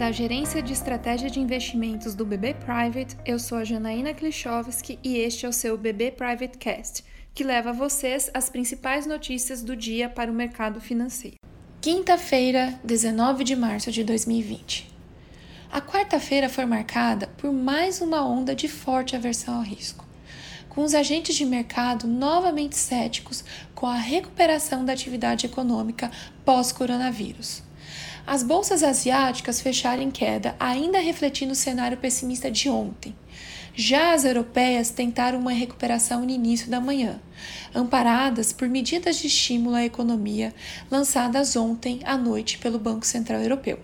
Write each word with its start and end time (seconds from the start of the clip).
Da 0.00 0.10
Gerência 0.10 0.62
de 0.62 0.72
Estratégia 0.72 1.28
de 1.28 1.40
Investimentos 1.40 2.14
do 2.14 2.24
BB 2.24 2.54
Private, 2.54 3.18
eu 3.26 3.38
sou 3.38 3.58
a 3.58 3.64
Janaína 3.64 4.14
Klichowski 4.14 4.98
e 5.04 5.18
este 5.18 5.44
é 5.44 5.48
o 5.50 5.52
seu 5.52 5.76
BB 5.76 6.12
Private 6.12 6.56
Cast, 6.56 7.04
que 7.34 7.44
leva 7.44 7.68
a 7.68 7.74
vocês 7.74 8.30
as 8.32 8.48
principais 8.48 9.04
notícias 9.04 9.60
do 9.62 9.76
dia 9.76 10.08
para 10.08 10.32
o 10.32 10.34
mercado 10.34 10.80
financeiro. 10.80 11.36
Quinta-feira, 11.82 12.80
19 12.82 13.44
de 13.44 13.54
março 13.54 13.92
de 13.92 14.02
2020. 14.02 14.90
A 15.70 15.82
quarta-feira 15.82 16.48
foi 16.48 16.64
marcada 16.64 17.26
por 17.36 17.52
mais 17.52 18.00
uma 18.00 18.26
onda 18.26 18.54
de 18.54 18.68
forte 18.68 19.14
aversão 19.14 19.56
ao 19.56 19.62
risco, 19.62 20.06
com 20.70 20.82
os 20.82 20.94
agentes 20.94 21.36
de 21.36 21.44
mercado 21.44 22.08
novamente 22.08 22.74
céticos 22.74 23.44
com 23.74 23.84
a 23.84 23.96
recuperação 23.96 24.82
da 24.82 24.94
atividade 24.94 25.44
econômica 25.44 26.10
pós-coronavírus. 26.42 27.68
As 28.26 28.42
bolsas 28.42 28.82
asiáticas 28.82 29.60
fecharam 29.60 30.02
em 30.02 30.10
queda, 30.10 30.54
ainda 30.58 31.00
refletindo 31.00 31.52
o 31.52 31.56
cenário 31.56 31.96
pessimista 31.96 32.50
de 32.50 32.68
ontem. 32.68 33.14
Já 33.74 34.12
as 34.12 34.24
europeias 34.24 34.90
tentaram 34.90 35.38
uma 35.38 35.52
recuperação 35.52 36.22
no 36.22 36.30
início 36.30 36.68
da 36.68 36.80
manhã, 36.80 37.20
amparadas 37.74 38.52
por 38.52 38.68
medidas 38.68 39.16
de 39.16 39.28
estímulo 39.28 39.76
à 39.76 39.84
economia 39.84 40.54
lançadas 40.90 41.56
ontem 41.56 42.00
à 42.04 42.16
noite 42.16 42.58
pelo 42.58 42.78
Banco 42.78 43.06
Central 43.06 43.40
Europeu. 43.40 43.78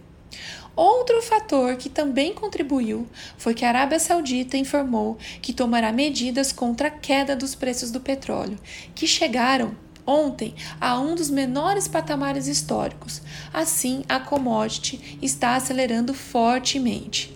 Outro 0.75 1.23
fator 1.23 1.77
que 1.77 1.89
também 1.89 2.35
contribuiu 2.35 3.07
foi 3.39 3.55
que 3.55 3.65
a 3.65 3.69
Arábia 3.69 3.99
Saudita 3.99 4.59
informou 4.59 5.17
que 5.41 5.55
tomará 5.55 5.91
medidas 5.91 6.53
contra 6.53 6.89
a 6.89 6.91
queda 6.91 7.35
dos 7.35 7.55
preços 7.55 7.91
do 7.91 8.01
petróleo, 8.01 8.59
que 8.95 9.07
chegaram 9.07 9.75
ontem 10.07 10.55
a 10.81 10.99
um 11.01 11.15
dos 11.15 11.29
menores 11.29 11.89
patamares 11.89 12.47
históricos. 12.47 13.21
Assim, 13.53 14.05
a 14.09 14.21
commodity 14.21 15.19
está 15.21 15.57
acelerando 15.57 16.15
fortemente. 16.15 17.35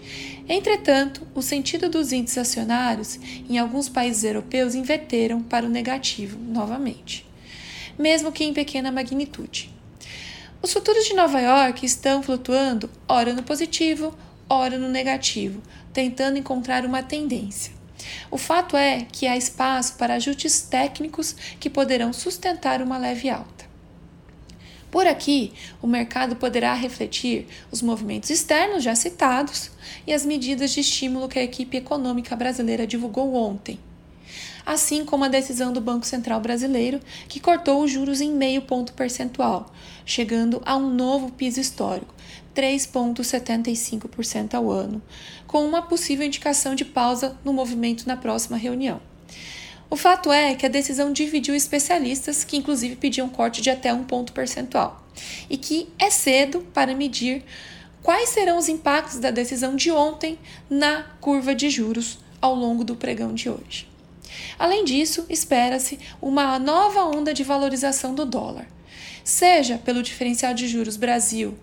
Entretanto, 0.48 1.26
o 1.34 1.42
sentido 1.42 1.88
dos 1.88 2.12
índices 2.12 2.38
acionários 2.38 3.18
em 3.48 3.58
alguns 3.58 3.88
países 3.88 4.24
europeus 4.24 4.74
inverteram 4.74 5.42
para 5.42 5.66
o 5.66 5.68
negativo 5.68 6.38
novamente, 6.38 7.26
mesmo 7.98 8.32
que 8.32 8.44
em 8.44 8.52
pequena 8.52 8.90
magnitude. 8.90 9.70
Os 10.62 10.72
futuros 10.72 11.04
de 11.06 11.14
Nova 11.14 11.40
York 11.40 11.86
estão 11.86 12.22
flutuando 12.22 12.90
ora 13.08 13.32
no 13.32 13.42
positivo, 13.42 14.14
ora 14.48 14.76
no 14.76 14.88
negativo, 14.88 15.62
tentando 15.92 16.36
encontrar 16.36 16.84
uma 16.84 17.02
tendência. 17.02 17.79
O 18.30 18.38
fato 18.38 18.76
é 18.76 19.06
que 19.10 19.26
há 19.26 19.36
espaço 19.36 19.94
para 19.96 20.14
ajustes 20.14 20.62
técnicos 20.62 21.34
que 21.58 21.70
poderão 21.70 22.12
sustentar 22.12 22.82
uma 22.82 22.98
leve 22.98 23.28
alta. 23.28 23.70
Por 24.90 25.06
aqui, 25.06 25.52
o 25.80 25.86
mercado 25.86 26.34
poderá 26.34 26.74
refletir 26.74 27.46
os 27.70 27.80
movimentos 27.80 28.28
externos 28.28 28.82
já 28.82 28.94
citados 28.94 29.70
e 30.06 30.12
as 30.12 30.26
medidas 30.26 30.72
de 30.72 30.80
estímulo 30.80 31.28
que 31.28 31.38
a 31.38 31.44
equipe 31.44 31.76
econômica 31.76 32.34
brasileira 32.34 32.86
divulgou 32.86 33.34
ontem, 33.34 33.78
assim 34.64 35.04
como 35.04 35.24
a 35.24 35.28
decisão 35.28 35.72
do 35.72 35.80
Banco 35.80 36.06
Central 36.06 36.40
Brasileiro, 36.40 37.00
que 37.28 37.40
cortou 37.40 37.82
os 37.82 37.90
juros 37.90 38.20
em 38.20 38.32
meio 38.32 38.62
ponto 38.62 38.92
percentual, 38.92 39.72
chegando 40.04 40.62
a 40.64 40.76
um 40.76 40.90
novo 40.90 41.30
piso 41.32 41.60
histórico, 41.60 42.14
3,75% 42.54 44.54
ao 44.54 44.70
ano, 44.70 45.02
com 45.46 45.64
uma 45.64 45.82
possível 45.82 46.26
indicação 46.26 46.74
de 46.74 46.84
pausa 46.84 47.36
no 47.44 47.52
movimento 47.52 48.06
na 48.06 48.16
próxima 48.16 48.56
reunião. 48.56 49.00
O 49.88 49.96
fato 49.96 50.30
é 50.30 50.54
que 50.54 50.64
a 50.64 50.68
decisão 50.68 51.12
dividiu 51.12 51.54
especialistas, 51.54 52.44
que 52.44 52.56
inclusive 52.56 52.94
pediam 52.94 53.28
corte 53.28 53.60
de 53.60 53.70
até 53.70 53.92
um 53.92 54.04
ponto 54.04 54.32
percentual, 54.32 55.04
e 55.48 55.56
que 55.56 55.88
é 55.98 56.10
cedo 56.10 56.60
para 56.72 56.94
medir 56.94 57.44
quais 58.00 58.28
serão 58.28 58.56
os 58.56 58.68
impactos 58.68 59.18
da 59.18 59.32
decisão 59.32 59.74
de 59.74 59.90
ontem 59.90 60.38
na 60.68 61.02
curva 61.20 61.54
de 61.54 61.68
juros 61.68 62.18
ao 62.40 62.54
longo 62.54 62.84
do 62.84 62.94
pregão 62.94 63.34
de 63.34 63.50
hoje. 63.50 63.90
Além 64.58 64.84
disso, 64.84 65.26
espera-se 65.28 65.98
uma 66.20 66.58
nova 66.58 67.04
onda 67.04 67.32
de 67.32 67.42
valorização 67.44 68.14
do 68.14 68.24
dólar, 68.24 68.66
seja 69.24 69.78
pelo 69.78 70.02
diferencial 70.02 70.54
de 70.54 70.68
juros 70.68 70.96
Brasil 70.96 71.56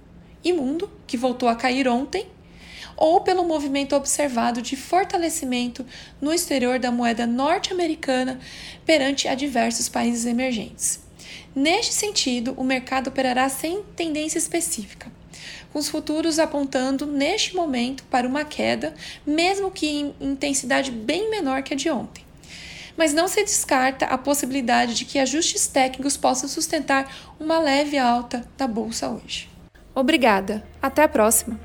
e 0.44 0.54
mundo, 0.54 0.90
que 1.06 1.18
voltou 1.18 1.50
a 1.50 1.56
cair 1.56 1.88
ontem, 1.88 2.28
ou 2.96 3.22
pelo 3.22 3.46
movimento 3.46 3.96
observado 3.96 4.62
de 4.62 4.76
fortalecimento 4.76 5.86
no 6.20 6.34
exterior 6.34 6.80
da 6.80 6.92
moeda 6.92 7.28
norte-americana 7.28 8.40
perante 8.86 9.28
a 9.28 9.36
diversos 9.36 9.88
países 9.88 10.26
emergentes. 10.26 11.00
Neste 11.56 11.94
sentido, 11.94 12.54
o 12.58 12.64
mercado 12.64 13.08
operará 13.08 13.48
sem 13.50 13.84
tendência 13.96 14.38
específica, 14.38 15.12
com 15.72 15.80
os 15.80 15.90
futuros 15.90 16.40
apontando 16.40 17.06
neste 17.06 17.56
momento 17.56 18.04
para 18.10 18.28
uma 18.28 18.44
queda, 18.44 18.94
mesmo 19.26 19.72
que 19.72 19.88
em 19.88 20.16
intensidade 20.20 20.92
bem 20.92 21.30
menor 21.30 21.62
que 21.64 21.74
a 21.74 21.78
de 21.78 21.90
ontem. 21.90 22.27
Mas 22.98 23.14
não 23.14 23.28
se 23.28 23.44
descarta 23.44 24.06
a 24.06 24.18
possibilidade 24.18 24.96
de 24.96 25.06
que 25.06 25.20
ajustes 25.20 25.68
técnicos 25.68 26.18
possam 26.18 26.50
sustentar 26.50 27.14
uma 27.40 27.60
leve 27.60 27.98
alta 27.98 28.44
da 28.58 28.68
bolsa 28.68 29.08
hoje. 29.08 29.48
Obrigada. 29.94 30.66
Até 30.82 31.04
a 31.04 31.08
próxima. 31.08 31.60